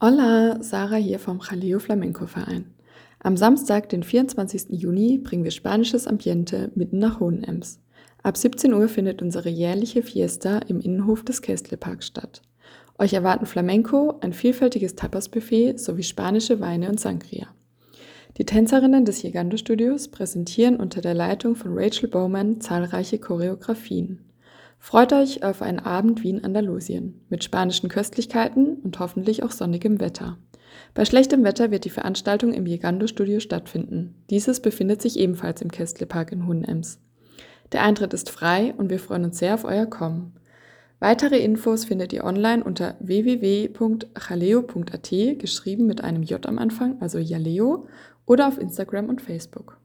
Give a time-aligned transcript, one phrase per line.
[0.00, 2.66] Hola, Sarah hier vom Jaleo Flamenco Verein.
[3.18, 4.66] Am Samstag, den 24.
[4.68, 7.80] Juni, bringen wir spanisches Ambiente mitten nach Hohenems.
[8.22, 12.42] Ab 17 Uhr findet unsere jährliche Fiesta im Innenhof des Kästle-Parks statt.
[12.96, 17.48] Euch erwarten Flamenco, ein vielfältiges Tapas-Buffet sowie spanische Weine und Sangria.
[18.36, 24.27] Die Tänzerinnen des Gigando-Studios präsentieren unter der Leitung von Rachel Bowman zahlreiche Choreografien.
[24.78, 30.00] Freut euch auf einen Abend wie in Andalusien mit spanischen Köstlichkeiten und hoffentlich auch sonnigem
[30.00, 30.38] Wetter.
[30.94, 34.14] Bei schlechtem Wetter wird die Veranstaltung im Gigando-Studio stattfinden.
[34.30, 37.00] Dieses befindet sich ebenfalls im Kästle-Park in Hohenems.
[37.72, 40.34] Der Eintritt ist frei und wir freuen uns sehr auf euer Kommen.
[41.00, 43.78] Weitere Infos findet ihr online unter www.jaleo.at,
[45.38, 47.86] geschrieben mit einem J am Anfang, also Jaleo,
[48.26, 49.78] oder auf Instagram und Facebook.